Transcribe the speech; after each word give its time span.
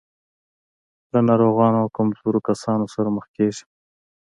له 1.11 1.19
ناروغو 1.27 1.63
او 1.81 1.87
کمزورو 1.97 2.39
کسانو 2.47 2.85
سره 2.93 3.09
مخ 3.15 3.25
کېږي. 3.35 3.63